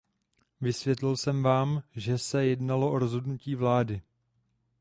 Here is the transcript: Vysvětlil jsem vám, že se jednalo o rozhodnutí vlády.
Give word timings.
Vysvětlil 0.61 1.17
jsem 1.17 1.43
vám, 1.43 1.83
že 1.95 2.17
se 2.17 2.45
jednalo 2.45 2.91
o 2.91 2.99
rozhodnutí 2.99 3.55
vlády. 3.55 4.01